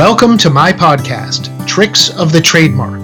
[0.00, 3.02] Welcome to my podcast, Tricks of the Trademark.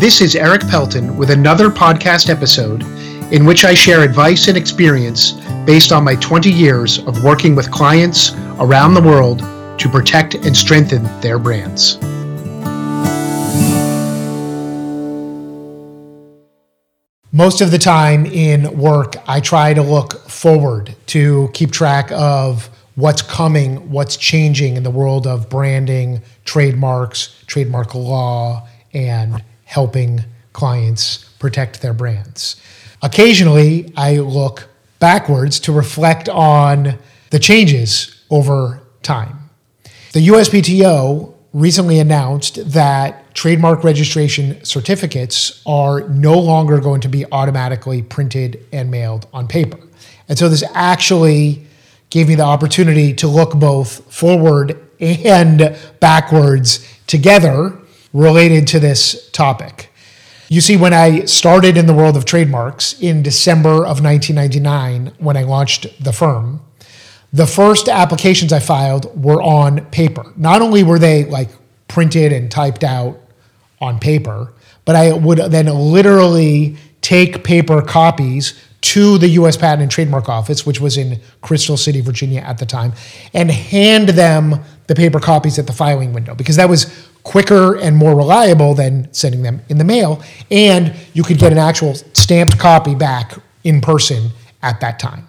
[0.00, 2.82] This is Erik Pelton with another podcast episode
[3.32, 5.34] in which I share advice and experience
[5.64, 9.38] based on my 20 years of working with clients around the world
[9.78, 11.98] to protect and strengthen their brands.
[17.30, 22.68] Most of the time in work, I try to look forward to keep track of
[22.94, 30.20] what's coming, what's changing in the world of branding, trademarks, trademark law, and helping
[30.52, 32.60] clients protect their brands.
[33.02, 34.68] Occasionally, I look
[35.00, 36.98] backwards to reflect on
[37.30, 39.50] the changes over time.
[40.12, 48.02] The USPTO recently announced that trademark registration certificates are no longer going to be automatically
[48.02, 49.78] printed and mailed on paper.
[50.28, 51.66] And so this actually
[52.14, 57.76] gave me the opportunity to look both forward and backwards together
[58.12, 59.90] related to this topic.
[60.48, 65.36] You see, when I started in the world of trademarks in December of 1999, when
[65.36, 66.60] I launched the firm,
[67.32, 70.32] the first applications I filed were on paper.
[70.36, 71.48] Not only were they like
[71.88, 73.18] printed and typed out
[73.80, 74.52] on paper,
[74.84, 80.66] but I would then literally take paper copies to the US Patent and Trademark Office,
[80.66, 82.92] which was in Crystal City, Virginia at the time,
[83.32, 87.96] and hand them the paper copies at the filing window because that was quicker and
[87.96, 90.22] more reliable than sending them in the mail.
[90.50, 94.28] And you could get an actual stamped copy back in person
[94.62, 95.28] at that time.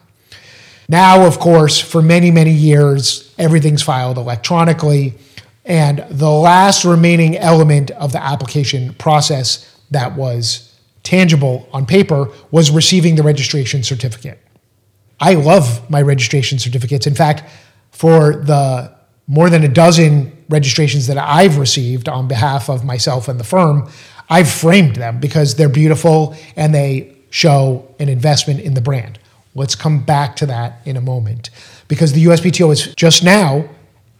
[0.89, 5.13] Now, of course, for many, many years, everything's filed electronically.
[5.63, 10.74] And the last remaining element of the application process that was
[11.05, 14.39] tangible on paper was receiving the registration certificate.
[15.19, 17.07] I love my registration certificates.
[17.07, 17.49] In fact,
[17.91, 18.93] for the
[19.27, 23.89] more than a dozen registrations that I've received on behalf of myself and the firm,
[24.29, 29.19] I've framed them because they're beautiful and they show an investment in the brand.
[29.55, 31.49] Let's come back to that in a moment
[31.88, 33.69] because the USPTO is just now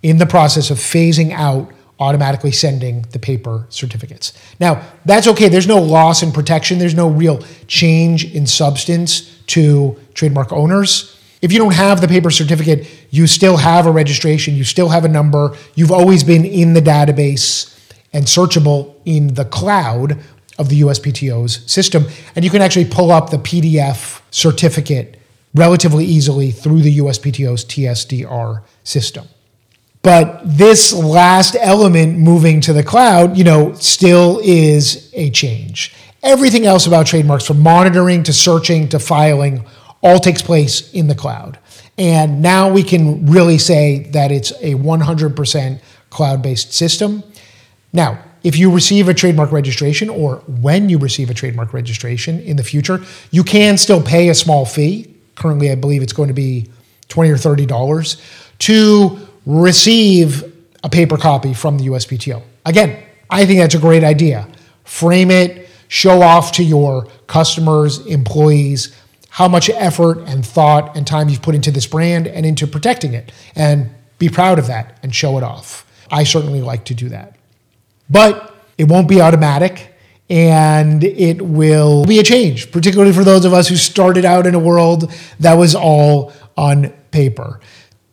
[0.02, 4.34] in the process of phasing out automatically sending the paper certificates.
[4.60, 5.48] Now, that's okay.
[5.48, 11.18] There's no loss in protection, there's no real change in substance to trademark owners.
[11.42, 15.06] If you don't have the paper certificate, you still have a registration, you still have
[15.06, 17.72] a number, you've always been in the database
[18.12, 20.20] and searchable in the cloud
[20.58, 22.06] of the USPTO's system.
[22.36, 25.20] And you can actually pull up the PDF certificate
[25.54, 29.28] relatively easily through the USPTO's TSDR system.
[30.06, 35.96] But this last element moving to the cloud, you know, still is a change.
[36.22, 39.66] Everything else about trademarks, from monitoring to searching to filing,
[40.04, 41.58] all takes place in the cloud.
[41.98, 47.24] And now we can really say that it's a 100% cloud based system.
[47.92, 52.58] Now, if you receive a trademark registration or when you receive a trademark registration in
[52.58, 55.16] the future, you can still pay a small fee.
[55.34, 56.70] Currently, I believe it's going to be
[57.08, 58.22] 20 or $30
[58.60, 60.44] to receive
[60.84, 62.42] a paper copy from the USPTO.
[62.66, 64.48] Again, I think that's a great idea.
[64.84, 68.96] Frame it, show off to your customers, employees,
[69.30, 73.14] how much effort and thought and time you've put into this brand and into protecting
[73.14, 75.86] it, and be proud of that and show it off.
[76.10, 77.36] I certainly like to do that.
[78.10, 79.94] But it won't be automatic
[80.30, 84.56] and it will be a change, particularly for those of us who started out in
[84.56, 87.60] a world that was all on paper.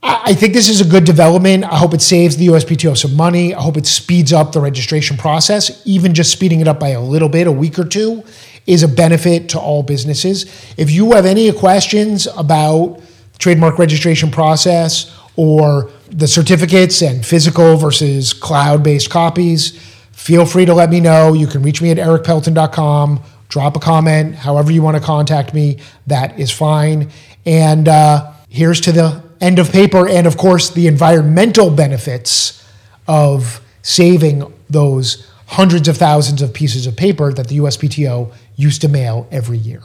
[0.05, 1.65] I think this is a good development.
[1.65, 3.55] I hope it saves the USPTO some money.
[3.55, 5.81] I hope it speeds up the registration process.
[5.85, 8.25] Even just speeding it up by a little bit, a week or two,
[8.67, 10.45] is a benefit to all businesses.
[10.77, 13.01] If you have any questions about
[13.39, 19.79] trademark registration process or the certificates and physical versus cloud-based copies,
[20.13, 21.33] feel free to let me know.
[21.33, 25.79] You can reach me at erikpelton.com, drop a comment, however you want to contact me,
[26.09, 27.11] that is fine.
[27.47, 32.67] And uh, here's to the end of paper, and of course, the environmental benefits
[33.07, 38.89] of saving those hundreds of thousands of pieces of paper that the USPTO used to
[38.89, 39.83] mail every year.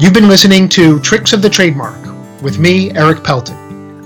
[0.00, 1.96] You've been listening to Tricks of the Trademark
[2.42, 3.56] with me, Erik Pelton.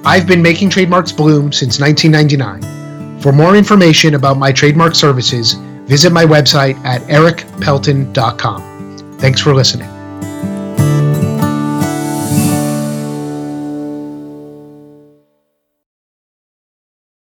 [0.05, 3.21] I've been making trademarks bloom since 1999.
[3.21, 5.55] For more information about my trademark services,
[5.88, 9.19] visit my website at erikpelton.com.
[9.19, 9.98] Thanks for listening.